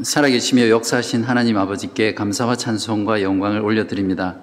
[0.00, 4.36] 살아계시며 역사하신 하나님 아버지께 감사와 찬송과 영광을 올려드립니다.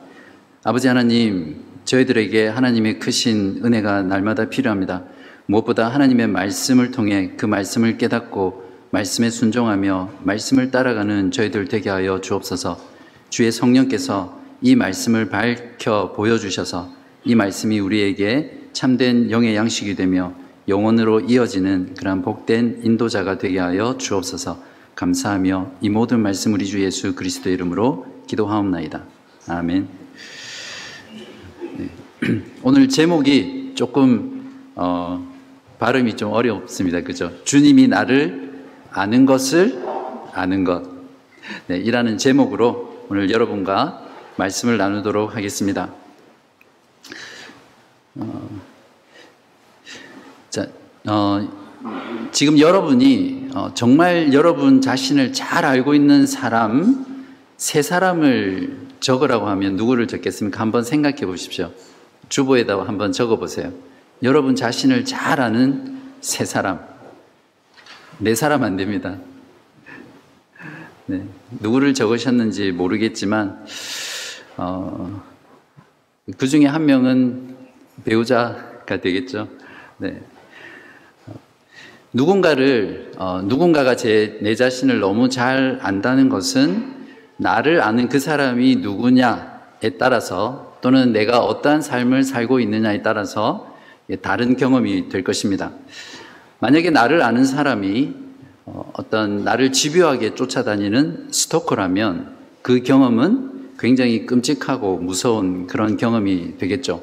[0.64, 5.06] 아버지 하나님, 저희들에게 하나님의 크신 은혜가 날마다 필요합니다.
[5.48, 12.80] 무엇보다 하나님의 말씀을 통해 그 말씀을 깨닫고 말씀에 순종하며 말씀을 따라가는 저희들 되게 하여 주옵소서
[13.32, 16.92] 주의 성령께서 이 말씀을 밝혀 보여주셔서
[17.26, 20.34] 이 말씀이 우리에게 참된 영의 양식이 되며
[20.68, 24.69] 영원으로 이어지는 그러한 복된 인도자가 되게 하여 주옵소서
[25.00, 29.06] 감사하며 이 모든 말씀 우리 주 예수 그리스도 이름으로 기도하옵나이다.
[29.48, 29.88] 아멘.
[31.78, 31.90] 네.
[32.64, 35.26] 오늘 제목이 조금 어,
[35.80, 37.00] 발음이 좀 어렵습니다.
[37.00, 37.32] 그죠?
[37.46, 39.82] 주님이 나를 아는 것을
[40.34, 40.84] 아는 것.
[41.68, 44.06] 네, 이라는 제목으로 오늘 여러분과
[44.36, 45.94] 말씀을 나누도록 하겠습니다.
[48.16, 48.50] 어,
[50.50, 50.68] 자,
[51.08, 51.59] 어,
[52.32, 57.06] 지금 여러분이 어, 정말 여러분 자신을 잘 알고 있는 사람
[57.58, 60.60] 세 사람을 적으라고 하면 누구를 적겠습니까?
[60.60, 61.72] 한번 생각해 보십시오.
[62.28, 63.72] 주보에다 한번 적어 보세요.
[64.24, 66.80] 여러분 자신을 잘 아는 세 사람.
[68.18, 69.18] 네 사람 안 됩니다.
[71.06, 71.26] 네,
[71.62, 73.66] 누구를 적으셨는지 모르겠지만,
[74.58, 75.24] 어,
[76.38, 77.58] 그 중에 한 명은
[78.06, 79.48] 배우자가 되겠죠.
[79.98, 80.22] 네.
[82.14, 86.94] 누군가를 어, 누군가가 제 내 자신을 너무 잘 안다는 것은
[87.38, 93.76] 나를 아는 그 사람이 누구냐에 따라서 또는 내가 어떠한 삶을 살고 있느냐에 따라서
[94.22, 95.72] 다른 경험이 될 것입니다.
[96.60, 98.14] 만약에 나를 아는 사람이
[98.66, 107.02] 어, 어떤 나를 집요하게 쫓아다니는 스토커라면 그 경험은 굉장히 끔찍하고 무서운 그런 경험이 되겠죠.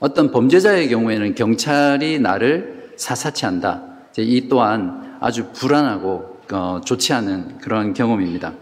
[0.00, 3.87] 어떤 범죄자의 경우에는 경찰이 나를 사사치 한다.
[4.22, 8.54] 이 또한 아주 불안하고 어, 좋지 않은 그런 경험입니다.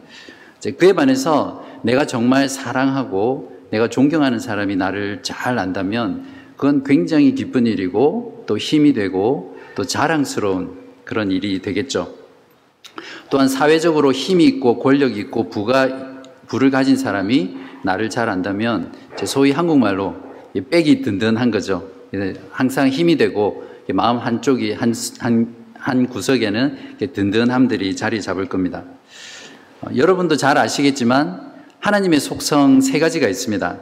[0.78, 6.24] 그에 반해서 내가 정말 사랑하고 내가 존경하는 사람이 나를 잘 안다면
[6.56, 12.14] 그건 굉장히 기쁜 일이고 또 힘이 되고 또 자랑스러운 그런 일이 되겠죠.
[13.30, 18.92] 또한 사회적으로 힘이 있고 권력이 있고 부가 부를 가진 사람이 나를 잘 안다면
[19.24, 20.16] 소위 한국말로
[20.70, 21.89] 빽이 든든한 거죠.
[22.50, 28.85] 항상 힘이 되고 마음 한쪽이 한, 한, 한 구석에는 든든함들이 자리 잡을 겁니다.
[29.80, 33.79] 어, 여러분도 잘 아시겠지만 하나님의 속성 세 가지가 있습니다.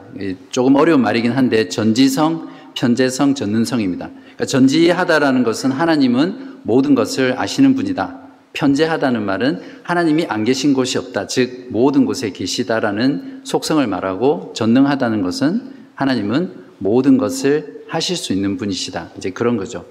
[0.51, 4.09] 조금 어려운 말이긴 한데 전지성, 편재성, 전능성입니다.
[4.09, 8.19] 그러니까 전지하다라는 것은 하나님은 모든 것을 아시는 분이다.
[8.53, 11.27] 편재하다는 말은 하나님이 안 계신 곳이 없다.
[11.27, 19.11] 즉 모든 곳에 계시다라는 속성을 말하고 전능하다는 것은 하나님은 모든 것을 하실 수 있는 분이시다.
[19.17, 19.85] 이제 그런 거죠.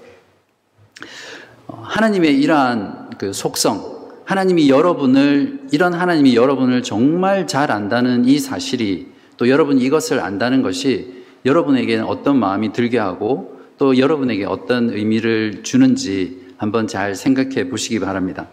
[1.67, 3.95] 어, 하나님의 이러한 그 속성,
[4.25, 9.07] 하나님이 여러분을, 이런 하나님이 여러분을 정말 잘 안다는 이 사실이
[9.37, 16.45] 또 여러분이 이것을 안다는 것이 여러분에게는 어떤 마음이 들게 하고 또 여러분에게 어떤 의미를 주는지
[16.57, 18.47] 한번 잘 생각해 보시기 바랍니다.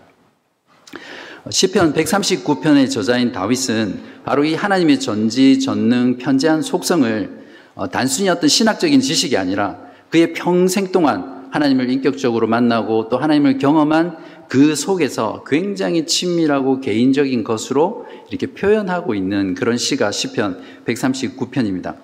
[1.48, 7.42] 시편 139편의 저자인 다윗은 바로 이 하나님의 전지, 전능, 편재한 속성을
[7.74, 9.78] 어, 단순히 어떤 신학적인 지식이 아니라
[10.10, 14.16] 그의 평생 동안 하나님을 인격적으로 만나고 또 하나님을 경험한
[14.48, 21.96] 그 속에서 굉장히 친밀하고 개인적인 것으로 이렇게 표현하고 있는 그런 시가 시편 139편입니다.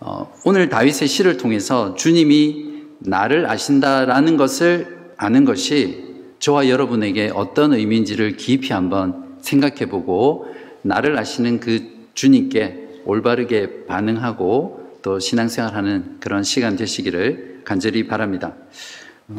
[0.00, 6.04] 어, 오늘 다윗의 시를 통해서 주님이 나를 아신다라는 것을 아는 것이
[6.38, 10.46] 저와 여러분에게 어떤 의미인지를 깊이 한번 생각해 보고
[10.82, 18.54] 나를 아시는 그 주님께 올바르게 반응하고 또 신앙생활하는 그런 시간 되시기를 간절히 바랍니다.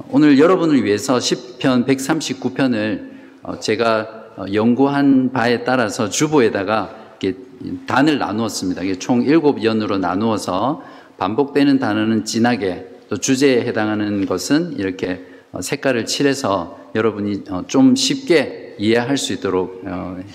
[0.09, 3.12] 오늘 여러분을 위해서 10편 139편을
[3.44, 7.03] 어, 제가 어, 연구한 바에 따라서 주보에다가
[7.88, 8.81] 단을 나누었습니다.
[9.00, 10.84] 총 7연으로 나누어서
[11.18, 19.18] 반복되는 단어는 진하게 또 주제에 해당하는 것은 이렇게 어, 색깔을 칠해서 여러분이 좀 쉽게 이해할
[19.18, 19.83] 수 있도록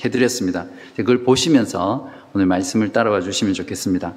[0.05, 0.67] 해드렸습니다.
[0.97, 4.15] 그걸 보시면서 오늘 말씀을 따라와 주시면 좋겠습니다.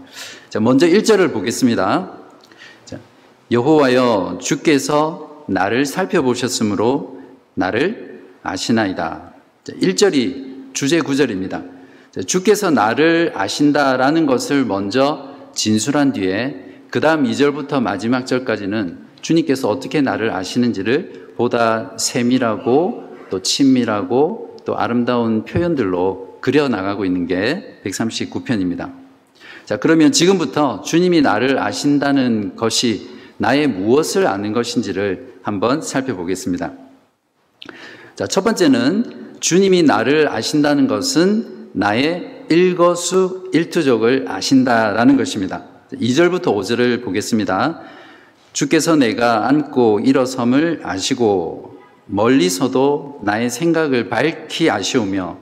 [0.50, 2.23] 자, 먼저 1절을 보겠습니다.
[3.54, 7.20] 여호와여 주께서 나를 살펴보셨으므로
[7.54, 9.32] 나를 아시나이다.
[9.68, 11.62] 1절이 주제 구절입니다.
[12.26, 20.32] 주께서 나를 아신다라는 것을 먼저 진술한 뒤에 그 다음 2절부터 마지막 절까지는 주님께서 어떻게 나를
[20.32, 28.92] 아시는지를 보다 세밀하고 또 친밀하고 또 아름다운 표현들로 그려나가고 있는 게 139편입니다.
[29.66, 36.74] 자, 그러면 지금부터 주님이 나를 아신다는 것이 나의 무엇을 아는 것인지를 한번 살펴보겠습니다.
[38.16, 45.66] 자, 첫 번째는 주님이 나를 아신다는 것은 나의 일거수 일투족을 아신다라는 것입니다.
[45.94, 47.82] 2절부터 5절을 보겠습니다.
[48.54, 55.38] 주께서 내가 앉고 일어섬을 아시고 멀리서도 나의 생각을 밝히 아시오며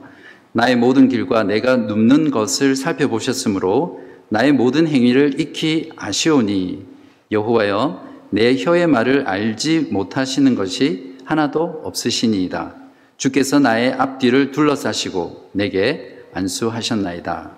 [0.52, 6.91] 나의 모든 길과 내가 눕는 것을 살펴보셨으므로 나의 모든 행위를 익히 아시오니
[7.32, 12.76] 여호와여 내 혀의 말을 알지 못하시는 것이 하나도 없으시니이다.
[13.16, 17.56] 주께서 나의 앞뒤를 둘러싸시고 내게 안수하셨나이다.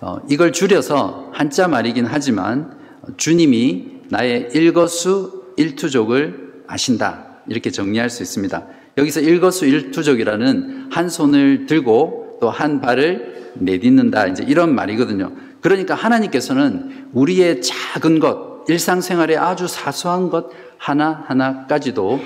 [0.00, 2.78] 어, 이걸 줄여서 한자 말이긴 하지만
[3.16, 7.42] 주님이 나의 일거수 일투족을 아신다.
[7.48, 8.66] 이렇게 정리할 수 있습니다.
[8.96, 14.26] 여기서 일거수 일투족이라는 한 손을 들고 또 한 발을 내딛는다.
[14.28, 15.32] 이제 이런 말이거든요.
[15.60, 22.20] 그러니까 하나님께서는 우리의 작은 것, 일상생활의 아주 사소한 것 하나하나까지도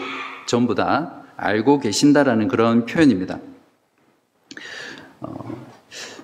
[0.47, 3.39] 전부 다 알고 계신다라는 그런 표현입니다.
[5.21, 5.35] 어,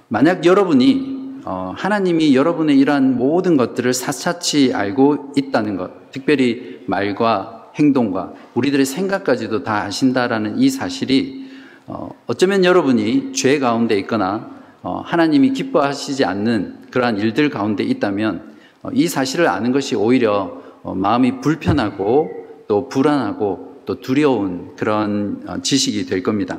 [0.08, 8.34] 만약 여러분이 어, 하나님이 여러분의 이러한 모든 것들을 사사치 알고 있다는 것, 특별히 말과 행동과
[8.54, 11.50] 우리들의 생각까지도 다 아신다라는 이 사실이
[11.86, 18.50] 어, 어쩌면 여러분이 죄 가운데 있거나 어, 하나님이 기뻐하시지 않는 그러한 일들 가운데 있다면
[18.82, 25.60] 어, 이 사실을 아는 것이 오히려 어, 마음이 불편하고 또 불안하고 또 두려운 그런 어,
[25.60, 26.58] 지식이 될 겁니다.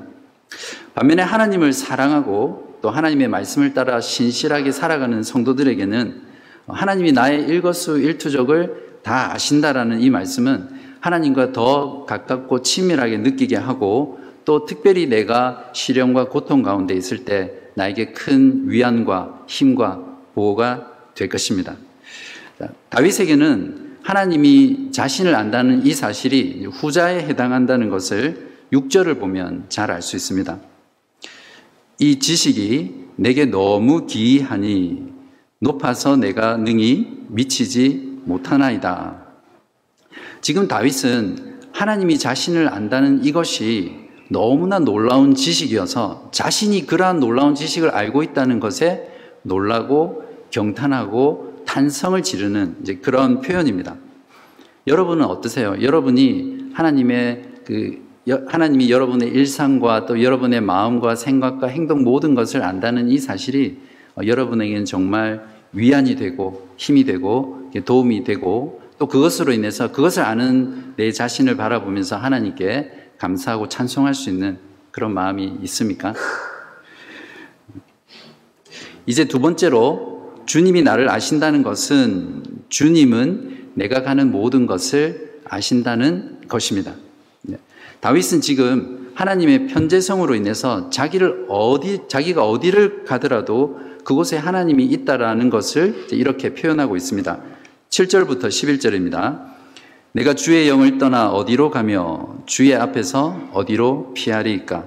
[0.94, 6.21] 반면에 하나님을 사랑하고 또 하나님의 말씀을 따라 신실하게 살아가는 성도들에게는
[6.68, 10.69] 하나님이 나의 일거수 일투족을 다 아신다라는 이 말씀은
[11.00, 18.13] 하나님과 더 가깝고 친밀하게 느끼게 하고 또 특별히 내가 시련과 고통 가운데 있을 때 나에게
[18.13, 20.00] 큰 위안과 힘과
[20.33, 21.75] 보호가 될 것입니다.
[22.89, 30.59] 다윗에게는 하나님이 자신을 안다는 이 사실이 후자에 해당한다는 것을 6절을 보면 잘 알 수 있습니다.
[32.00, 35.12] 이 지식이 내게 너무 기이하니
[35.59, 39.23] 높아서 내가 능히 미치지 못하나이다.
[40.41, 44.00] 지금 다윗은 하나님이 자신을 안다는 이것이
[44.31, 49.12] 너무나 놀라운 지식이어서 자신이 그러한 놀라운 지식을 알고 있다는 것에
[49.42, 53.98] 놀라고 경탄하고 탄성을 지르는 이제 그런 표현입니다.
[54.88, 55.75] 여러분은 어떠세요?
[55.81, 58.01] 여러분이 하나님의 그
[58.48, 63.80] 하나님이 여러분의 일상과 또 여러분의 마음과 생각과 행동 모든 것을 안다는 이 사실이
[64.16, 71.12] 어, 여러분에게는 정말 위안이 되고 힘이 되고 도움이 되고 또 그것으로 인해서 그것을 아는 내
[71.12, 74.57] 자신을 바라보면서 하나님께 감사하고 찬송할 수 있는
[74.89, 76.15] 그런 마음이 있습니까?
[79.06, 86.95] 이제 두 번째로 주님이 나를 아신다는 것은 주님은 내가 가는 모든 것을 아신다는 것입니다.
[88.00, 96.56] 다윗은 지금 하나님의 편재성으로 인해서 자기를 어디 자기가 어디를 가더라도 그곳에 하나님이 있다라는 것을 이렇게
[96.56, 97.39] 표현하고 있습니다.
[97.89, 99.51] 7절부터 11절입니다.
[100.13, 104.86] 내가 주의 영을 떠나 어디로 가며 주의 앞에서 어디로 피하리까?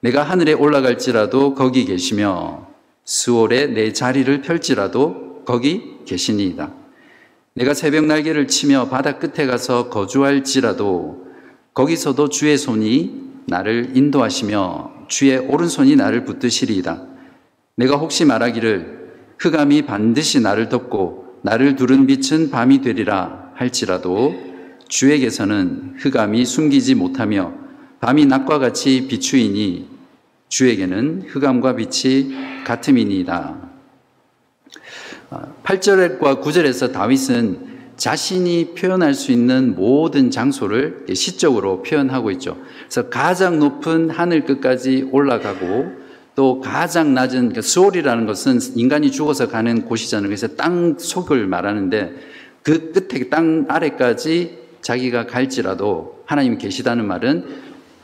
[0.00, 2.66] 내가 하늘에 올라갈지라도 거기 계시며
[3.04, 6.72] 수월에 내 자리를 펼지라도 거기 계시니이다.
[7.52, 11.26] 내가 새벽 날개를 치며 바다 끝에 가서 거주할지라도
[11.74, 17.02] 거기서도 주의 손이 나를 인도하시며 주의 오른손이 나를 붙드시리이다.
[17.76, 18.96] 내가 혹시 말하기를
[19.38, 24.55] 흑암이 반드시 나를 덮고 나를 두른 빛은 밤이 되리라 할지라도
[24.88, 27.52] 주에게서는 흑암이 숨기지 못하며
[28.00, 29.88] 밤이 낮과 같이 비추이니
[30.48, 33.66] 주에게는 흑암과 빛이 같음이니이다.
[35.64, 42.56] 8절과 아, 9절에서 다윗은 자신이 표현할 수 있는 모든 장소를 시적으로 표현하고 있죠.
[42.80, 49.86] 그래서 가장 높은 하늘 끝까지 올라가고 또 가장 낮은 그러니까 수월이라는 것은 인간이 죽어서 가는
[49.86, 50.28] 곳이잖아요.
[50.28, 52.12] 그래서 땅 속을 말하는데
[52.62, 57.44] 그 끝에 땅 아래까지 자기가 갈지라도 하나님이 계시다는 말은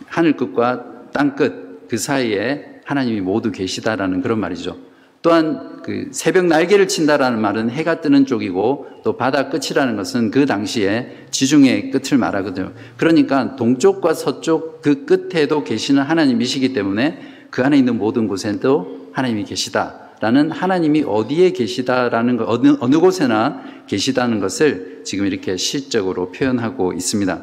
[0.06, 4.78] 하늘 끝과 땅 끝 그 사이에 하나님이 모두 계시다라는 그런 말이죠.
[5.20, 11.26] 또한 그 새벽 날개를 친다라는 말은 해가 뜨는 쪽이고 또 바다 끝이라는 것은 그 당시에
[11.30, 12.72] 지중해 끝을 말하거든요.
[12.96, 17.18] 그러니까 동쪽과 서쪽 그 끝에도 계시는 하나님이시기 때문에
[17.50, 23.60] 그 안에 있는 모든 곳에도 하나님이 계시다 라는 하나님이 어디에 계시다라는 것, 어느, 어느 곳에나
[23.88, 27.42] 계시다는 것을 지금 이렇게 시적으로 표현하고 있습니다.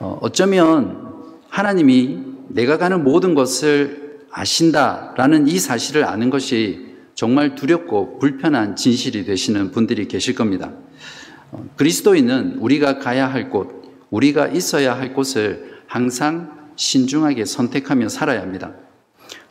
[0.00, 1.12] 어, 어쩌면
[1.48, 2.18] 하나님이
[2.48, 10.08] 내가 가는 모든 것을 아신다라는 이 사실을 아는 것이 정말 두렵고 불편한 진실이 되시는 분들이
[10.08, 10.72] 계실 겁니다.
[11.52, 13.80] 어, 그리스도인은 우리가 가야 할 곳,
[14.10, 18.72] 우리가 있어야 할 곳을 항상 신중하게 선택하며 살아야 합니다.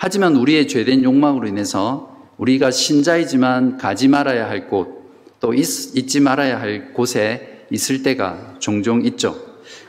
[0.04, 6.60] 하지만 우리의 죄된 욕망으로 인해서 우리가 신자이지만 가지 말아야 할 곳, 또 있, 지 말아야
[6.60, 9.40] 할 곳에 있을 때가 종종 있죠.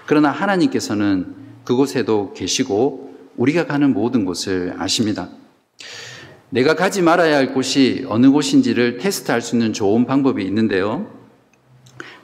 [0.04, 5.30] 그러나 하나님께서는 그곳에도 계시고 우리가 가는 모든 곳을 아십니다.
[6.50, 11.10] 내가 가지 말아야 할 곳이 어느 곳인지를 테스트할 수 있는 좋은 방법이 있는데요.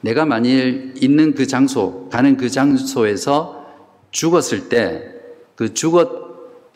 [0.03, 3.65] 내가 만일 있는 그 장소, 가는 그 장소에서
[4.11, 5.19] 죽었을 때
[5.59, 6.28] 그 죽었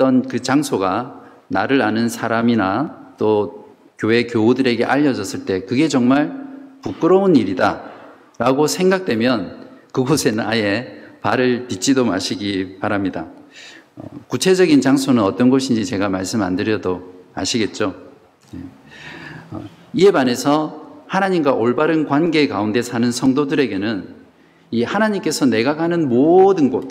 [0.03, 6.43] 던그 장소가 나를 아는 사람이나 또 교회 교우들에게 알려졌을 때 그게 정말
[6.83, 7.85] 부끄러운 일이다
[8.39, 13.29] 라고 생각되면 그곳에는 아예 발을 딛지도 마시기 바랍니다.
[13.95, 17.95] 어, 구체적인 장소는 어떤 곳인지 제가 말씀 안 드려도 아시겠죠?
[18.51, 18.61] 네.
[19.53, 24.17] 어, 이에 반해서 하나님과 올바른 관계 가운데 사는 성도들에게는
[24.73, 26.89] 이 하나님께서 내가 가는 모든 곳,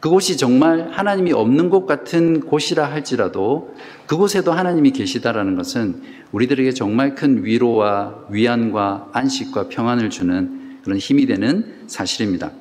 [0.00, 3.74] 그곳이 정말 하나님이 없는 곳 같은 곳이라 할지라도
[4.06, 11.82] 그곳에도 하나님이 계시다라는 것은 우리들에게 정말 큰 위로와 위안과 안식과 평안을 주는 그런 힘이 되는
[11.88, 12.52] 사실입니다.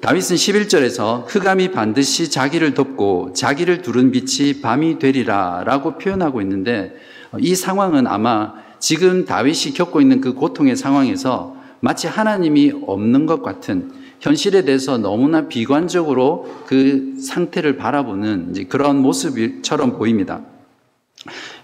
[0.00, 6.94] 다윗은 11절에서 흑암이 반드시 자기를 덮고 자기를 두른 빛이 밤이 되리라 라고 표현하고 있는데
[7.38, 13.90] 이 상황은 아마 지금 다윗이 겪고 있는 그 고통의 상황에서 마치 하나님이 없는 것 같은
[14.20, 20.42] 현실에 대해서 너무나 비관적으로 그 상태를 바라보는 그런 모습처럼 보입니다.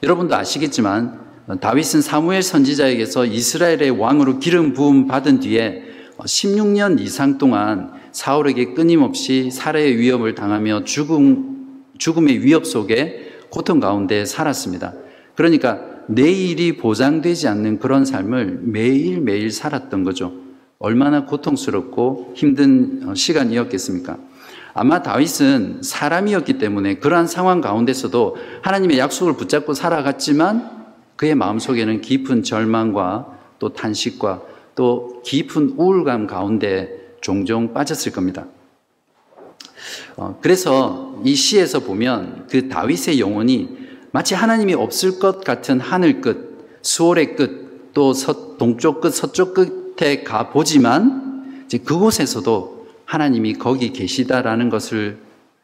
[0.03, 1.21] 여러분도 아시겠지만
[1.61, 5.83] 다윗은 사무엘 선지자에게서 이스라엘의 왕으로 기름 부음 받은 뒤에
[6.19, 14.95] 16년 이상 동안 사울에게 끊임없이 살해의 위협을 당하며 죽음, 죽음의 위협 속에 고통 가운데 살았습니다.
[15.35, 20.33] 그러니까 내일이 보장되지 않는 그런 삶을 매일매일 살았던 거죠.
[20.83, 24.19] 얼마나 고통스럽고 힘든 어, 시간이었겠습니까?
[24.75, 30.83] 아마 다윗은 사람이었기 때문에 그러한 상황 가운데서도 하나님의 약속을 붙잡고 살아갔지만
[31.17, 34.43] 그의 마음속에는 깊은 절망과 또 탄식과
[34.75, 38.47] 또 깊은 우울감 가운데 종종 빠졌을 겁니다.
[40.17, 43.79] 어, 그래서 이 시에서 보면 그 다윗의 영혼이
[44.11, 49.82] 마치 하나님이 없을 것 같은 하늘 끝, 수월의 끝, 또 서, 동쪽 끝, 서쪽 끝
[50.01, 55.19] 에 가 보지만 그곳에서도 하나님이 거기 계시다라는 것을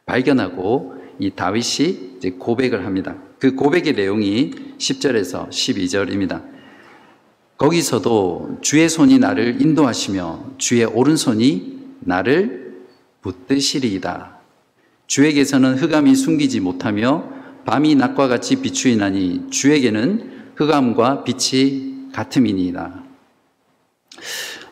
[0.07, 3.17] 발견하고 이 다윗이 고백을 합니다.
[3.39, 6.43] 그 고백의 내용이 10절에서 12절입니다.
[7.57, 12.85] 거기서도 주의 손이 나를 인도하시며 주의 오른손이 나를
[13.23, 14.39] 붙드시리이다.
[15.09, 17.31] 주에게서는 흑암이 숨기지 못하며
[17.65, 23.08] 밤이 낮과 같이 비추이나니 주에게는 흑암과 빛이 같음이니이다.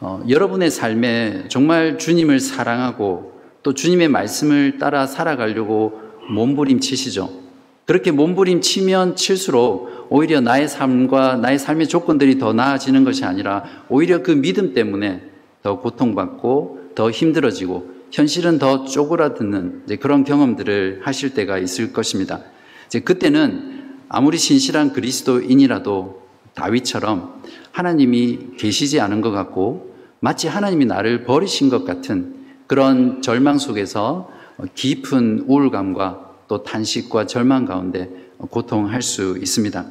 [0.01, 7.47] 어, 여러분의 삶에 정말 주님을 사랑하고 또 주님의 말씀을 따라 살아가려고 몸부림치시죠.
[7.87, 14.33] 그렇게 몸부림치면 칠수록 오히려 나의 삶과 나의 삶의 조건들이 더 나아지는 것이 아니라 오히려 그
[14.33, 15.23] 믿음 때문에
[15.63, 22.41] 더 고통받고 더 힘들어지고 현실은 더 쪼그라드는 그런 경험들을 하실 때가 있을 것입니다.
[22.87, 23.77] 이제 그때는
[24.09, 26.26] 아무리 신실한 그리스도인이라도
[26.57, 32.35] 다윗처럼 하나님이 계시지 않은 것 같고 마치 하나님이 나를 버리신 것 같은
[32.67, 34.29] 그런 절망 속에서
[34.75, 38.09] 깊은 우울감과 또 탄식과 절망 가운데
[38.39, 39.85] 고통할 수 있습니다.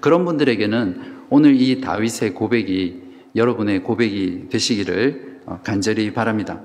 [0.00, 3.02] 그런 분들에게는 오늘 이 다윗의 고백이
[3.36, 6.60] 여러분의 고백이 되시기를 어, 간절히 바랍니다.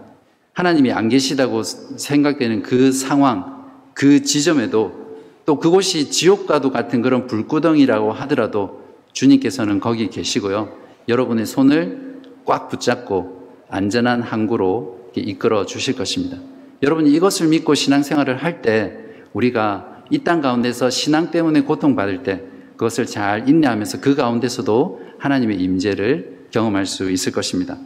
[0.54, 5.04] 하나님이 안 계시다고 생각되는 그 상황, 그 지점에도
[5.46, 8.83] 또 그곳이 지옥과도 같은 그런 불구덩이라고 하더라도
[9.14, 10.78] 주님께서는 거기 계시고요.
[11.08, 16.38] 여러분의 손을 꽉 붙잡고 안전한 항구로 이끌어 주실 것입니다.
[16.82, 18.98] 여러분이 이것을 믿고 신앙생활을 할 때
[19.34, 22.44] 우리가 이 땅 가운데서 신앙 때문에 고통받을 때
[22.76, 27.78] 그것을 잘 인내하면서 그 가운데서도 하나님의 임재를 경험할 수 있을 것입니다.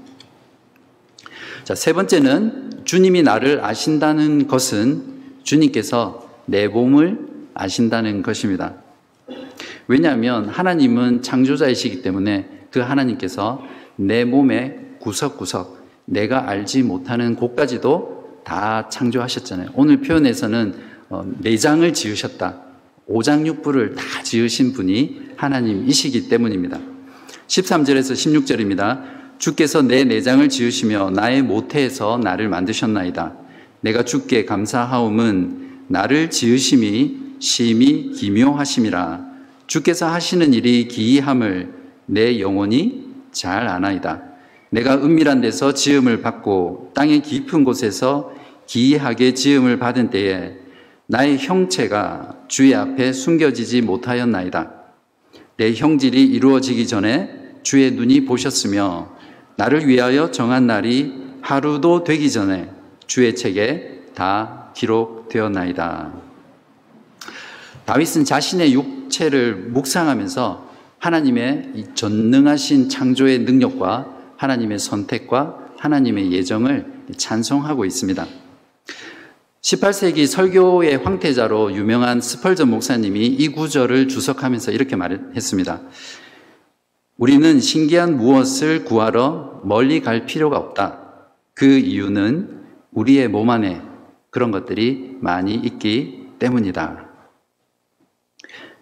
[1.63, 5.03] 자, 세 번째는 주님이 나를 아신다는 것은
[5.43, 7.19] 주님께서 내 몸을
[7.53, 8.75] 아신다는 것입니다.
[9.88, 13.63] 왜냐하면 하나님은 창조자이시기 때문에 그 하나님께서
[13.96, 19.70] 내 몸의 구석구석 내가 알지 못하는 곳까지도 다 창조하셨잖아요.
[19.74, 20.74] 오늘 표현에서는
[21.10, 22.62] 어, 내장을 지으셨다.
[23.08, 26.79] 오장육부를 다 지으신 분이 하나님이시기 때문입니다.
[27.48, 29.17] 13절에서 16절입니다.
[29.38, 33.36] 주께서 내 내장을 지으시며 나의 모태에서 나를 만드셨나이다.
[33.82, 39.26] 내가 주께 감사하옴은 나를 지으심이 심히 기묘하심이라.
[39.67, 41.74] 주께서 하시는 일이 기이함을
[42.05, 44.24] 내 영혼이 잘 아나이다.
[44.69, 48.33] 내가 은밀한 데서 지음을 받고 땅의 깊은 곳에서
[48.65, 50.55] 기이하게 지음을 받은 때에
[51.05, 54.71] 나의 형체가 주의 앞에 숨겨지지 못하였나이다.
[55.57, 57.29] 내 형질이 이루어지기 전에
[57.63, 59.15] 주의 눈이 보셨으며
[59.55, 62.69] 나를 위하여 정한 날이 하루도 되기 전에
[63.05, 66.13] 주의 책에 다 기록되었나이다.
[67.86, 70.68] 다윗은 자신의 육 체를 묵상하면서
[71.00, 76.86] 하나님의 전능하신 창조의 능력과 하나님의 선택과 하나님의 예정을
[77.16, 78.26] 찬송하고 있습니다.
[79.62, 85.82] 18세기 설교의 황태자로 유명한 스펄전 목사님이 이 구절을 주석하면서 이렇게 말했습니다.
[87.18, 91.00] 우리는 신기한 무엇을 구하러 멀리 갈 필요가 없다.
[91.54, 92.62] 그 이유는
[92.92, 93.82] 우리의 몸 안에
[94.30, 97.07] 그런 것들이 많이 있기 때문이다.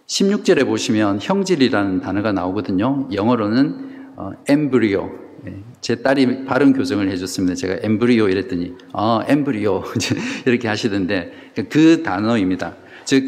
[0.08, 3.10] 16절에 보시면 형질이라는 단어가 나오거든요.
[3.12, 5.12] 영어로는 어, 엠브리오.
[5.48, 7.56] 예, 제 딸이 발음 교정을 해줬습니다.
[7.56, 9.84] 제가 엠브리오 이랬더니 어, 엠브리오
[10.46, 12.76] 이렇게 하시던데 그 단어입니다.
[13.04, 13.24] 즉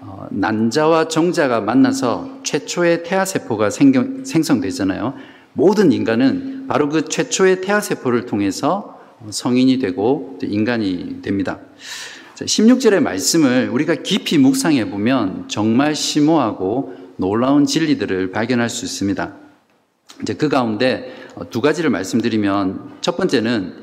[0.00, 5.14] 어, 난자와 정자가 만나서 최초의 태아 세포가 생겨, 생성되잖아요.
[5.52, 8.98] 모든 인간은 바로 그 최초의 태아 세포를 통해서
[9.28, 11.60] 성인이 되고 인간이 됩니다.
[12.36, 19.34] 16절의 말씀을 우리가 깊이 묵상해 보면 정말 심오하고 놀라운 진리들을 발견할 수 있습니다.
[20.22, 21.14] 이제 그 가운데
[21.50, 23.74] 두 가지를 말씀드리면 첫 번째는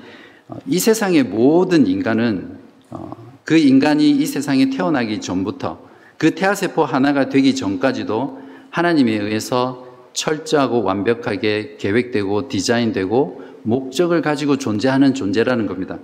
[0.66, 2.58] 이 세상의 모든 인간은
[2.90, 3.12] 어,
[3.44, 5.88] 그 인간이 이 세상에 태어나기 전부터
[6.18, 8.42] 그 태아세포 하나가 되기 전까지도
[8.72, 16.00] 하나님에 의해서 철저하고 완벽하게 계획되고 디자인되고 목적을 가지고 존재하는 존재라는 겁니다.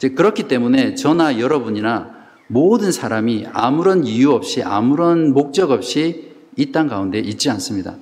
[0.00, 2.16] 그렇기 때문에 저나 여러분이나
[2.48, 7.96] 모든 사람이 아무런 이유 없이 아무런 목적 없이 이 땅 가운데 있지 않습니다.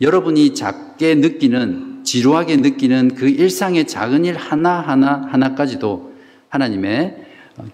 [0.00, 6.12] 여러분이 작게 느끼는 지루하게 느끼는 그 일상의 작은 일 하나하나 하나까지도
[6.48, 7.16] 하나님의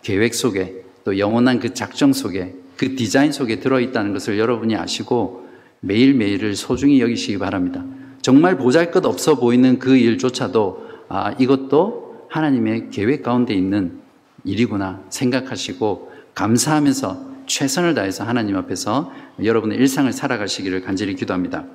[0.03, 5.47] 계획 속에 또 영원한 그 작정 속에 그 디자인 속에 들어 있다는 것을 여러분이 아시고
[5.81, 7.85] 매일매일을 소중히 여기시기 바랍니다.
[8.27, 14.01] 정말 보잘 것 없어 보이는 그 일조차도 아, 이것도 하나님의 계획 가운데 있는
[14.43, 21.67] 일이구나 생각하시고 감사하면서 최선을 다해서 하나님 앞에서 여러분의 일상을 살아가시기를 간절히 기도합니다.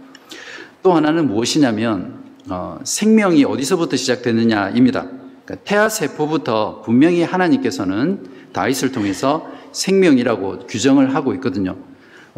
[0.83, 5.03] 또 하나는 무엇이냐면 어, 생명이 어디서부터 시작되느냐입니다.
[5.45, 11.77] 그러니까 태아 세포부터 분명히 하나님께서는 다윗을 통해서 생명이라고 규정을 하고 있거든요.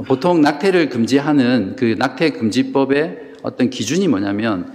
[0.06, 4.72] 보통 낙태를 금지하는 그 낙태 금지법의 어떤 기준이 뭐냐면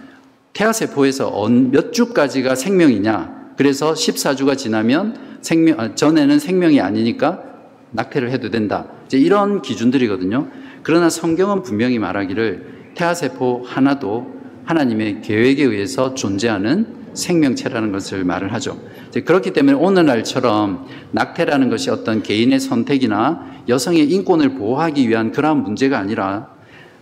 [0.52, 3.54] 태아세포에서 몇 주까지가 생명이냐.
[3.56, 7.42] 그래서 14주가 지나면 생명, 아, 전에는 생명이 아니니까
[7.90, 8.86] 낙태를 해도 된다.
[9.06, 10.48] 이제 이런 기준들이거든요.
[10.82, 18.78] 그러나 성경은 분명히 말하기를 태아세포 하나도 하나님의 계획에 의해서 존재하는 생명체라는 것을 말을 하죠.
[19.24, 26.57] 그렇기 때문에 오늘날처럼 낙태라는 것이 어떤 개인의 선택이나 여성의 인권을 보호하기 위한 그러한 문제가 아니라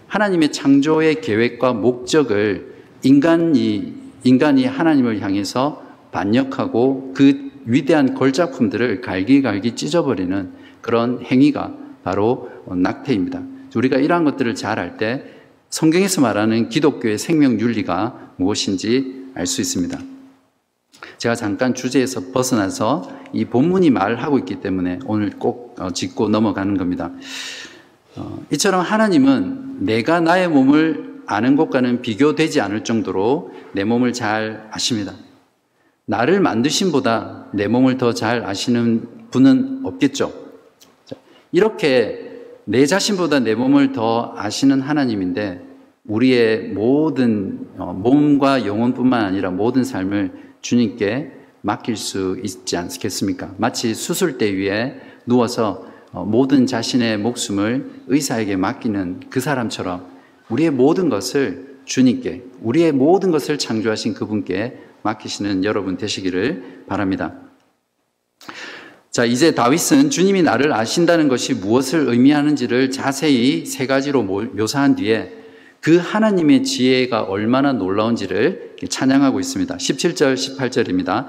[0.09, 11.21] 하나님의 창조의 계획과 목적을 인간이, 인간이 하나님을 향해서 반역하고 그 위대한 걸작품들을 갈기갈기 찢어버리는 그런
[11.25, 13.43] 행위가 바로 낙태입니다.
[13.75, 15.25] 우리가 이러한 것들을 잘 알 때
[15.69, 19.99] 성경에서 말하는 기독교의 생명 윤리가 무엇인지 알 수 있습니다.
[21.19, 27.11] 제가 잠깐 주제에서 벗어나서 이 본문이 말하고 있기 때문에 오늘 꼭 어, 짚고 넘어가는 겁니다.
[28.17, 35.15] 어, 이처럼 하나님은 내가 나의 몸을 아는 것과는 비교되지 않을 정도로 내 몸을 잘 아십니다.
[36.07, 40.33] 나를 만드신 보다 내 몸을 더 잘 아시는 분은 없겠죠.
[41.53, 42.27] 이렇게
[42.65, 45.65] 내 자신보다 내 몸을 더 아시는 하나님인데
[46.05, 53.55] 우리의 모든 어, 몸과 영혼뿐만 아니라 모든 삶을 주님께 맡길 수 있지 않겠습니까?
[53.59, 60.07] 마치 수술대 위에 누워서 어, 모든 자신의 목숨을 의사에게 맡기는 그 사람처럼
[60.49, 67.35] 우리의 모든 것을 주님께, 우리의 모든 것을 창조하신 그분께 맡기시는 여러분 되시기를 바랍니다.
[69.11, 75.33] 자, 이제 다윗은 주님이 나를 아신다는 것이 무엇을 의미하는지를 자세히 세 가지로 묘사한 뒤에
[75.81, 79.77] 그 하나님의 지혜가 얼마나 놀라운지를 찬양하고 있습니다.
[79.77, 81.29] 17절, 18절입니다.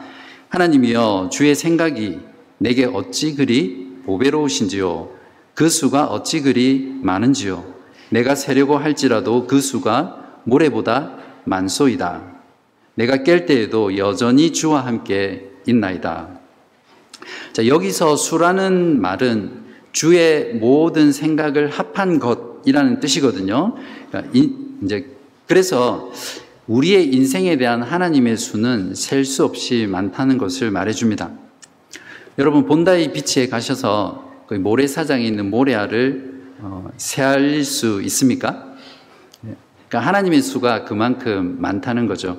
[0.50, 2.20] 하나님이여, 주의 생각이
[2.58, 5.10] 내게 어찌 그리 보배로우신지요.
[5.54, 7.64] 그 수가 어찌 그리 많은지요.
[8.10, 12.24] 내가 세려고 할지라도 그 수가 모래보다 만소이다.
[12.96, 16.40] 내가 깰 때에도 여전히 주와 함께 있나이다.
[17.52, 23.76] 자, 여기서 수라는 말은 주의 모든 생각을 합한 것이라는 뜻이거든요.
[24.10, 24.34] 그러니까
[24.84, 25.06] 이제
[25.48, 26.12] 그래서
[26.68, 31.47] 우리의 인생에 대한 하나님의 수는 셀 수 없이 많다는 것을 말해줍니다.
[32.40, 38.76] 여러분 본다이 비치에 가셔서 그 모래사장에 있는 모래알을 어, 세알 수 있습니까?
[39.48, 39.56] 예.
[39.90, 42.38] 그러니까 하나님의 수가 그만큼 많다는 거죠.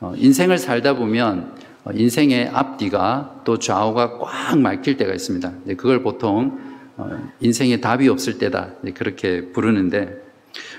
[0.00, 5.52] 어, 인생을 살다 보면 어, 인생의 앞뒤가 또 좌우가 꽉 막힐 때가 있습니다.
[5.78, 6.60] 그걸 보통
[6.98, 10.16] 어, 인생에 답이 없을 때다 그렇게 부르는데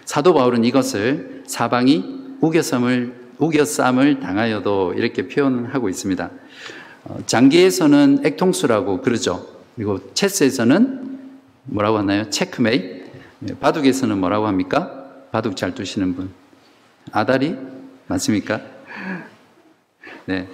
[0.05, 6.29] 사도 바울은 이것을 사방이 우겨쌈을 우겨쌈을 당하여도 이렇게 표현하고 있습니다.
[7.25, 9.47] 장기에서는 액통수라고 그러죠.
[9.75, 11.19] 그리고 체스에서는
[11.65, 12.29] 뭐라고 하나요?
[12.29, 12.99] 체크메이.
[13.39, 15.05] 네, 바둑에서는 뭐라고 합니까?
[15.31, 16.31] 바둑 잘 두시는 분.
[17.11, 17.55] 아다리?
[18.07, 18.61] 맞습니까?
[20.25, 20.47] 네.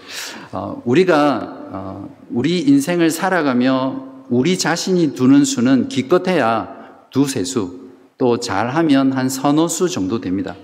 [0.51, 9.11] 어, 우리가, 어, 우리 인생을 살아가며 우리 자신이 두는 수는 기껏해야 두세 수, 또 잘하면
[9.13, 10.55] 한 서너 수 정도 됩니다.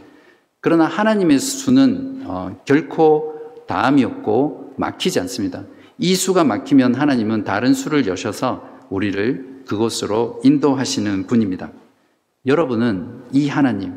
[0.61, 5.63] 그러나 하나님의 수는 어, 결코 다함이 없고 막히지 않습니다.
[6.01, 11.71] 이 수가 막히면 하나님은 다른 수를 여셔서 우리를 그곳으로 인도하시는 분입니다.
[12.47, 13.93] 여러분은 이 하나님,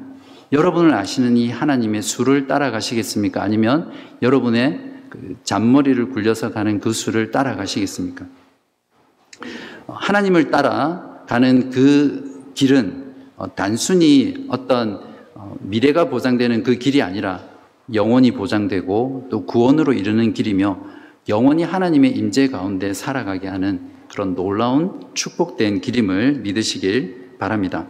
[0.53, 3.43] 여러분을 아시는 이 하나님의 수를 따라가시겠습니까?
[3.43, 3.91] 아니면
[4.21, 8.27] 여러분의 그 잔머리를 굴려서 가는 그 수를 따라가시겠습니까?
[9.89, 15.01] 하나님을 따라가는 그 길은 어, 단순히 어떤
[15.35, 17.41] 어, 미래가 보장되는 그 길이 아니라
[17.95, 20.93] 영원히 보장되고 또 구원으로 이르는 길이며
[21.29, 27.87] 영원히 하나님의 임재 가운데 살아가게 하는 그런 놀라운 축복된 길임을 믿으시길 바랍니다.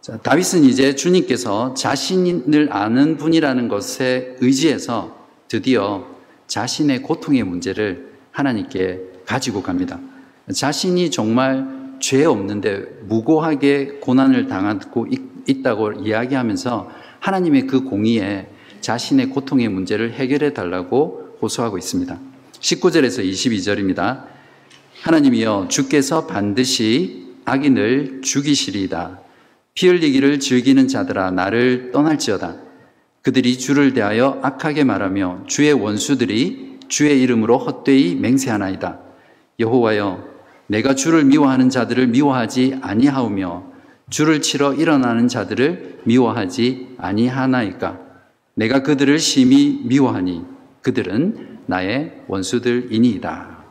[0.00, 5.16] 자, 다윗은 이제 주님께서 자신을 아는 분이라는 것에 의지해서
[5.48, 6.06] 드디어
[6.46, 9.98] 자신의 고통의 문제를 하나님께 가지고 갑니다.
[10.52, 15.06] 자신이 정말 죄 없는데 무고하게 고난을 당하고
[15.46, 18.48] 있다고 이야기하면서 하나님의 그 공의에
[18.84, 22.18] 자신의 고통의 문제를 해결해 달라고 호소하고 있습니다.
[22.60, 24.24] 19절에서 22절입니다.
[25.00, 29.20] 하나님이여 주께서 반드시 악인을 죽이시리이다.
[29.72, 32.56] 피 흘리기를 즐기는 자들아 나를 떠날지어다.
[33.22, 38.98] 그들이 주를 대하여 악하게 말하며 주의 원수들이 주의 이름으로 헛되이 맹세하나이다.
[39.60, 40.28] 여호와여
[40.66, 43.64] 내가 주를 미워하는 자들을 미워하지 아니하오며
[44.10, 48.03] 주를 치러 일어나는 자들을 미워하지 아니하나이까.
[48.54, 50.44] 내가 그들을 심히 미워하니
[50.82, 53.64] 그들은 나의 원수들이니이다.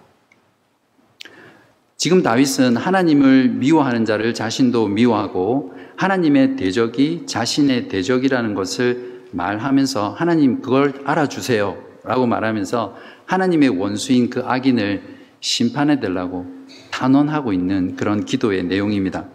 [1.95, 11.01] 지금 다윗은 하나님을 미워하는 자를 자신도 미워하고 하나님의 대적이 자신의 대적이라는 것을 말하면서 하나님 그걸
[11.05, 15.01] 알아주세요 라고 말하면서 하나님의 원수인 그 악인을
[15.39, 16.45] 심판해 달라고
[16.91, 19.27] 탄원하고 있는 그런 기도의 내용입니다.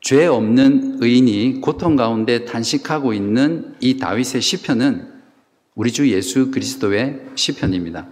[0.00, 5.08] 죄 없는 의인이 고통 가운데 단식하고 있는 이 다윗의 시편은
[5.74, 8.08] 우리 주 예수 그리스도의 시편입니다.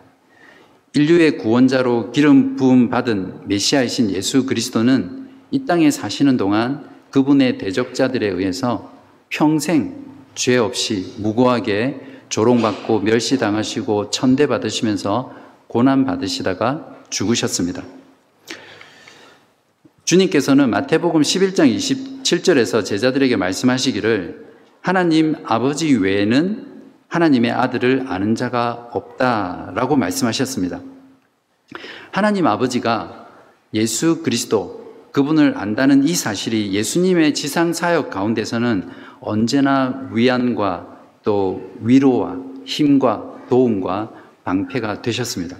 [0.94, 8.92] 인류의 구원자로 기름 부음 받은 메시아이신 예수 그리스도는 이 땅에 사시는 동안 그분의 대적자들에 의해서
[9.28, 15.34] 평생 죄 없이 무고하게 조롱받고 멸시당하시고 천대받으시면서
[15.68, 17.82] 고난받으시다가 죽으셨습니다.
[20.08, 24.46] 주님께서는 마태복음 11장 27절에서 제자들에게 말씀하시기를
[24.80, 26.66] 하나님 아버지 외에는
[27.08, 30.80] 하나님의 아들을 아는 자가 없다라고 말씀하셨습니다.
[32.10, 33.28] 하나님 아버지가
[33.74, 38.88] 예수 그리스도 그분을 안다는 이 사실이 예수님의 지상 사역 가운데서는
[39.20, 44.12] 언제나 위안과 또 위로와 힘과 도움과
[44.44, 45.58] 방패가 되셨습니다.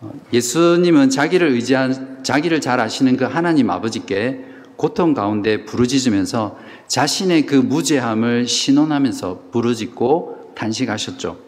[0.00, 4.44] 어, 예수님은 자기를 의지한, 자기를 잘 아시는 그 하나님 아버지께
[4.76, 11.38] 고통 가운데 부르짖으면서 자신의 그 무죄함을 신원하면서 부르짖고 단식하셨죠.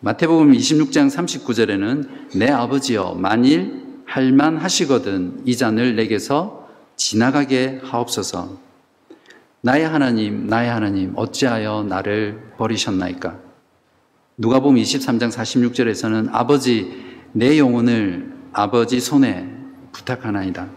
[0.00, 8.58] 마태복음 26장 39절에는 내 아버지여 만일 할만 하시거든 이 잔을 내게서 지나가게 하옵소서.
[9.62, 13.38] 나의 하나님, 나의 하나님, 어찌하여 나를 버리셨나이까?
[14.38, 19.48] 누가복음 23장 46절에서는 아버지 내 영혼을 아버지 손에
[19.92, 20.68] 부탁하나이다.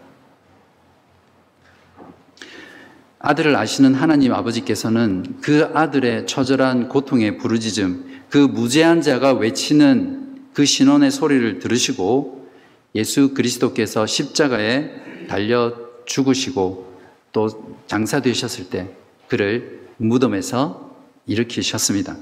[3.19, 11.09] 아들을 아시는 하나님 아버지께서는 그 아들의 처절한 고통의 부르짖음, 그 무죄한 자가 외치는 그 신원의
[11.09, 12.49] 소리를 들으시고
[12.95, 15.73] 예수 그리스도께서 십자가에 달려
[16.05, 16.93] 죽으시고
[17.31, 18.89] 또 장사되셨을 때
[19.27, 22.17] 그를 무덤에서 일으키셨습니다.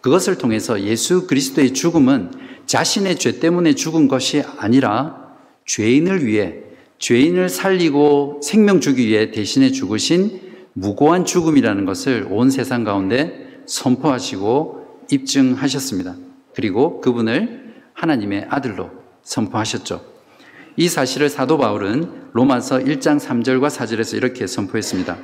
[0.00, 2.30] 그것을 통해서 예수 그리스도의 죽음은
[2.66, 6.56] 자신의 죄 때문에 죽은 것이 아니라 죄인을 위해
[6.98, 10.40] 죄인을 살리고 생명 주기 위해 대신에 죽으신
[10.72, 16.16] 무고한 죽음이라는 것을 온 세상 가운데 선포하시고 입증하셨습니다.
[16.54, 18.90] 그리고 그분을 하나님의 아들로
[19.22, 20.04] 선포하셨죠.
[20.76, 25.16] 이 사실을 사도 바울은 로마서 1장 3절과 4절에서 이렇게 선포했습니다.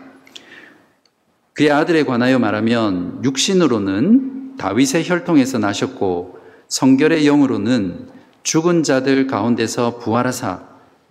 [1.52, 6.41] 그의 아들에 관하여 말하면 육신으로는 다윗의 혈통에서 나셨고
[6.72, 8.08] 성결의 영으로는
[8.44, 10.62] 죽은 자들 가운데서 부활하사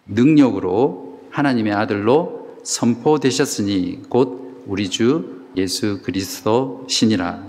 [0.08, 7.44] 능력으로 하나님의 아들로 선포되셨으니 곧 우리 주 예수 그리스도 신이라.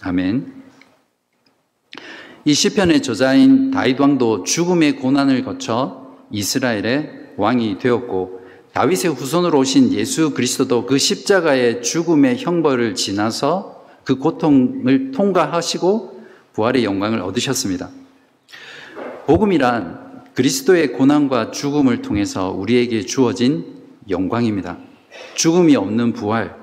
[0.00, 0.52] 아멘.
[2.44, 8.40] 이 시편의 저자인 다윗 왕도 죽음의 고난을 거쳐 이스라엘의 왕이 되었고
[8.72, 16.21] 다윗의 후손으로 오신 예수 그리스도도 그 십자가의 죽음의 형벌을 지나서 그 고통을 통과하시고
[16.52, 17.90] 부활의 영광을 얻으셨습니다.
[19.26, 23.64] 복음이란 그리스도의 고난과 죽음을 통해서 우리에게 주어진
[24.08, 24.78] 영광입니다.
[25.34, 26.56] 죽음이 없는 부활,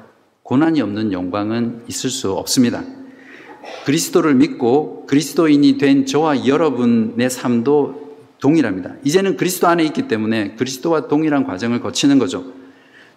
[0.44, 2.84] 고난이 없는 영광은 있을 수 없습니다.
[3.86, 8.96] 그리스도를 믿고 그리스도인이 된 저와 여러분의 삶도 동일합니다.
[9.04, 12.54] 이제는 그리스도 안에 있기 때문에 그리스도와 동일한 과정을 거치는 거죠.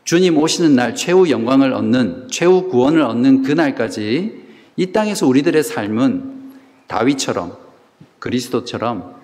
[0.04, 4.42] 주님 오시는 날 최후 영광을 얻는, 최후 구원을 얻는 그날까지
[4.76, 6.41] 이 땅에서 우리들의 삶은
[6.86, 7.56] 다윗처럼
[8.18, 9.14] 그리스도처럼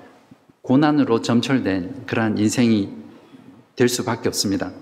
[0.62, 2.90] 고난으로 점철된 그러한 인생이
[3.76, 4.72] 될 수밖에 없습니다.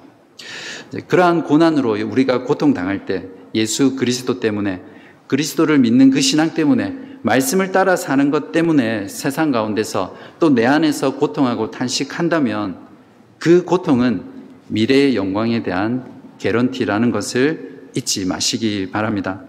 [1.08, 4.82] 그러한 고난으로 우리가 고통당할 때 예수 그리스도 때문에
[5.26, 11.16] 그리스도를 믿는 그 신앙 때문에 말씀을 따라 사는 것 때문에 세상 가운데서 또 내 안에서
[11.16, 12.78] 고통하고 탄식한다면
[13.38, 14.22] 그 고통은
[14.68, 16.04] 미래의 영광에 대한
[16.38, 19.42] 개런티라는 것을 잊지 마시기 바랍니다.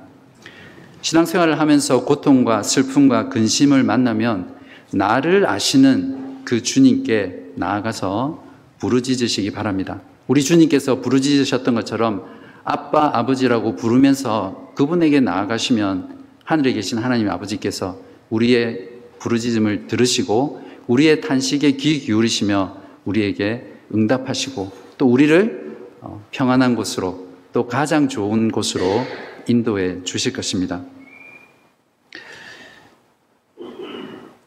[1.07, 4.57] 신앙생활을 하면서 고통과 슬픔과 근심을 만나면
[4.91, 8.43] 나를 아시는 그 주님께 나아가서
[8.79, 10.01] 부르짖으시기 바랍니다.
[10.27, 12.25] 우리 주님께서 부르짖으셨던 것처럼
[12.65, 17.97] 아빠, 아버지라고 부르면서 그분에게 나아가시면 하늘에 계신 하나님 아버지께서
[18.29, 18.89] 우리의
[19.19, 28.09] 부르짖음을 들으시고 우리의 탄식에 귀 기울이시며 우리에게 응답하시고 또 우리를 어, 평안한 곳으로 또 가장
[28.09, 29.05] 좋은 곳으로
[29.47, 30.83] 인도해 주실 것입니다.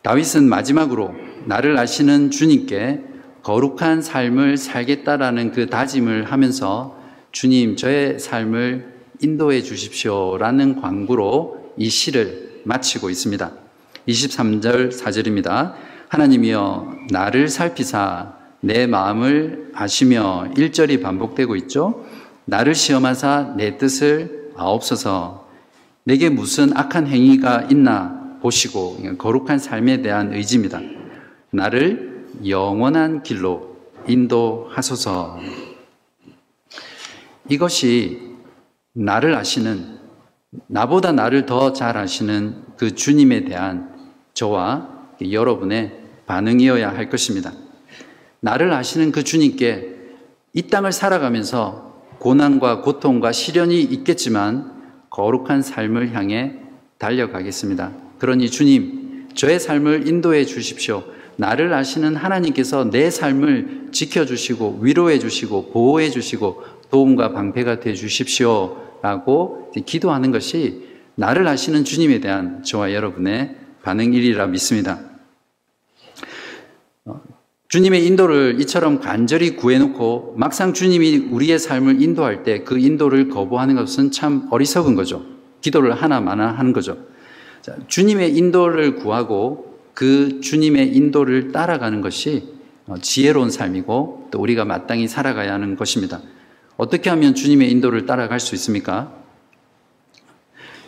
[0.03, 3.01] 다윗은 마지막으로 나를 아시는 주님께
[3.43, 6.99] 거룩한 삶을 살겠다라는 그 다짐을 하면서
[7.33, 13.53] 주님 저의 삶을 인도해 주십시오라는 광고로 이 시를 마치고 있습니다.
[14.09, 15.75] 23절 4절입니다.
[16.09, 22.05] 하나님이여 나를 살피사 내 마음을 아시며 1절이 반복되고 있죠.
[22.45, 25.49] 나를 시험하사 내 뜻을 아옵소서
[26.05, 30.81] 내게 무슨 악한 행위가 있나 보시고 거룩한 삶에 대한 의지입니다.
[31.51, 33.77] 나를 영원한 길로
[34.07, 35.41] 인도하소서.
[37.49, 38.37] 이것이
[38.93, 39.99] 나를 아시는,
[40.67, 43.95] 나보다 나를 더 잘 아시는 그 주님에 대한
[44.35, 44.89] 저와
[45.21, 47.53] 여러분의 반응이어야 할 것입니다.
[48.41, 49.97] 나를 아시는 그 주님께
[50.55, 56.57] 이 땅을 살아가면서 고난과 고통과 시련이 있겠지만 거룩한 삶을 향해
[56.99, 58.10] 달려가겠습니다.
[58.21, 61.03] 그러니 주님, 저의 삶을 인도해 주십시오.
[61.37, 68.77] 나를 아시는 하나님께서 내 삶을 지켜주시고 위로해 주시고 보호해 주시고 도움과 방패가 되 주십시오.
[69.03, 75.01] 라고 기도하는 것이 나를 아시는 주님에 대한 저와 여러분의 반응이리라 믿습니다.
[77.07, 77.23] 어,
[77.69, 84.11] 주님의 인도를 이처럼 간절히 구해놓고 막상 주님이 우리의 삶을 인도할 때 그 인도를 거부하는 것은
[84.11, 85.25] 참 어리석은 거죠.
[85.63, 87.10] 기도를 하나마나 하는 거죠.
[87.63, 92.55] 자, 주님의 인도를 구하고 그 주님의 인도를 따라가는 것이
[92.87, 96.21] 어, 지혜로운 삶이고 또 우리가 마땅히 살아가야 하는 것입니다.
[96.77, 99.13] 어떻게 하면 주님의 인도를 따라갈 수 있습니까?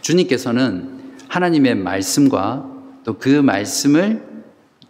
[0.01, 2.71] 주님께서는 하나님의 말씀과
[3.05, 4.23] 또 그 말씀을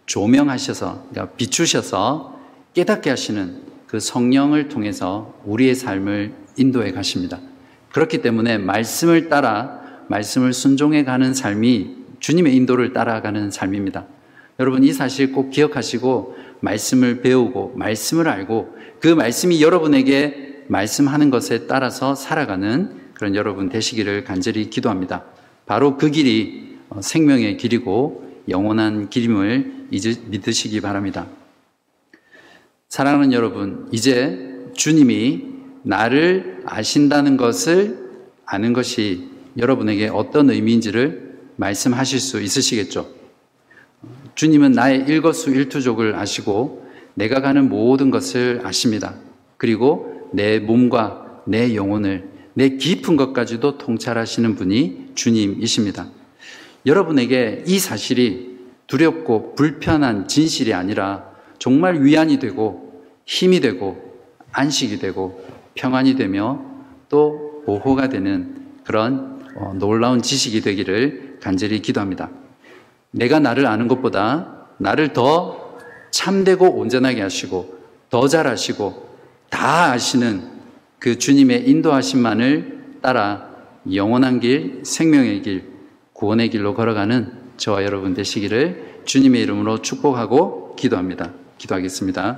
[0.05, 2.39] 조명하셔서, 그러니까 비추셔서
[2.73, 7.39] 깨닫게 하시는 그 성령을 통해서 우리의 삶을 인도해 가십니다.
[7.91, 14.05] 그렇기 때문에 말씀을 따라 말씀을 순종해 가는 삶이 주님의 인도를 따라가는 삶입니다.
[14.59, 22.15] 여러분 이 사실 꼭 기억하시고 말씀을 배우고 말씀을 알고 그 말씀이 여러분에게 말씀하는 것에 따라서
[22.15, 25.23] 살아가는 그런 여러분 되시기를 간절히 기도합니다.
[25.65, 31.27] 바로 그 길이 어, 생명의 길이고 영원한 길임을 믿으시기 바랍니다.
[32.89, 35.45] 사랑하는 여러분, 이제 주님이
[35.83, 37.97] 나를 아신다는 것을
[38.45, 43.07] 아는 것이 여러분에게 어떤 의미인지를 말씀하실 수 있으시겠죠?
[44.35, 49.15] 주님은 나의 일거수 일투족을 아시고 내가 가는 모든 것을 아십니다.
[49.57, 56.07] 그리고 내 몸과 내 영혼을 내 깊은 것까지도 통찰하시는 분이 주님이십니다.
[56.85, 64.13] 여러분에게 이 사실이 두렵고 불편한 진실이 아니라 정말 위안이 되고 힘이 되고
[64.51, 65.43] 안식이 되고
[65.75, 66.63] 평안이 되며
[67.09, 69.32] 또 보호가 되는 그런 어,
[69.75, 72.29] 놀라운 지식이 되기를 간절히 기도합니다.
[73.11, 75.77] 내가 나를 아는 것보다 나를 더
[76.11, 79.09] 참되고 온전하게 하시고 더 잘하시고
[79.49, 80.51] 다 아시는
[80.99, 83.49] 그 주님의 인도하심만을 따라
[83.93, 85.63] 영원한 길, 생명의 길,
[86.13, 91.33] 구원의 길로 걸어가는 저와 여러분 되시기를 주님의 이름으로 축복하고 기도합니다.
[91.57, 92.37] 기도하겠습니다.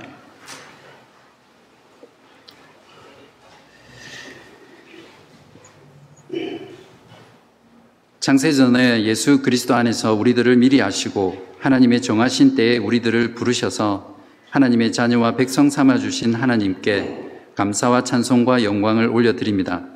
[8.26, 14.16] 창세 전에 예수 그리스도 안에서 우리들을 미리 아시고 하나님의 정하신 때에 우리들을 부르셔서
[14.50, 19.86] 하나님의 자녀와 백성 삼아 주신 하나님께 감사와 찬송과 영광을 올려드립니다.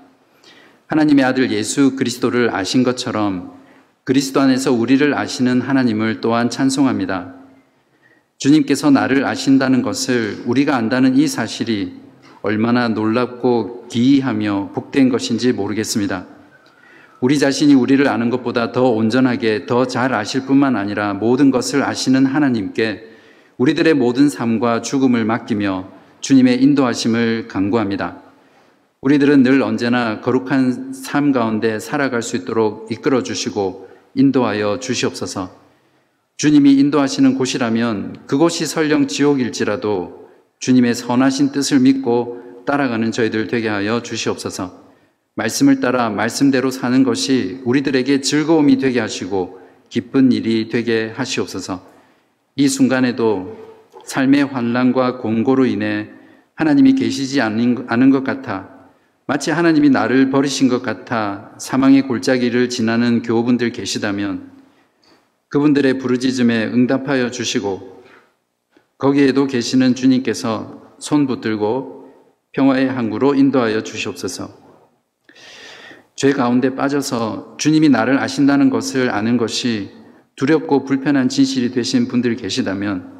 [0.86, 3.54] 하나님의 아들 예수 그리스도를 아신 것처럼
[4.04, 7.34] 그리스도 안에서 우리를 아시는 하나님을 또한 찬송합니다.
[8.38, 11.94] 주님께서 나를 아신다는 것을 우리가 안다는 이 사실이
[12.42, 16.38] 얼마나 놀랍고 기이하며 복된 것인지 모르겠습니다.
[17.20, 22.24] 우리 자신이 우리를 아는 것보다 더 온전하게 더 잘 아실 뿐만 아니라 모든 것을 아시는
[22.24, 23.04] 하나님께
[23.58, 25.88] 우리들의 모든 삶과 죽음을 맡기며
[26.22, 28.22] 주님의 인도하심을 간구합니다.
[29.02, 35.50] 우리들은 늘 언제나 거룩한 삶 가운데 살아갈 수 있도록 이끌어 주시고 인도하여 주시옵소서.
[36.38, 40.28] 주님이 인도하시는 곳이라면 그곳이 설령 지옥일지라도
[40.58, 44.89] 주님의 선하신 뜻을 믿고 따라가는 저희들 되게 하여 주시옵소서.
[45.40, 51.86] 말씀을 따라 말씀대로 사는 것이 우리들에게 즐거움이 되게 하시고 기쁜 일이 되게 하시옵소서.
[52.56, 53.56] 이 순간에도
[54.04, 56.10] 삶의 환란과 공고로 인해
[56.54, 58.68] 하나님이 계시지 않은 것 같아
[59.26, 64.50] 마치 하나님이 나를 버리신 것 같아 사망의 골짜기를 지나는 교우분들 계시다면
[65.48, 68.02] 그분들의 부르짖음에 응답하여 주시고
[68.98, 72.12] 거기에도 계시는 주님께서 손 붙들고
[72.52, 74.59] 평화의 항구로 인도하여 주시옵소서.
[76.20, 79.88] 죄 가운데 빠져서 주님이 나를 아신다는 것을 아는 것이
[80.36, 83.10] 두렵고 불편한 진실이 되신 분들 계시다면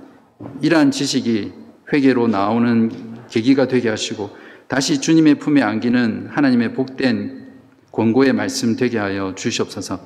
[0.60, 1.50] 이러한 지식이
[1.90, 2.90] 회개로 나오는
[3.30, 4.36] 계기가 되게 하시고
[4.68, 7.46] 다시 주님의 품에 안기는 하나님의 복된
[7.90, 9.98] 권고의 말씀 되게 하여 주시옵소서.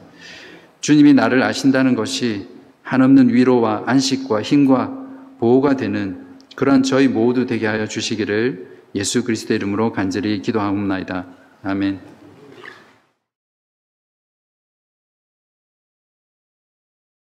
[0.81, 2.47] 주님이 나를 아신다는 것이
[2.85, 4.97] 한없는 위로와 안식과 힘과
[5.41, 11.27] 보호가 되는 그러한 저희 모두 되게 하여 주시기를 예수 그리스도 이름으로 간절히 기도하옵나이다.
[11.65, 12.14] 아멘.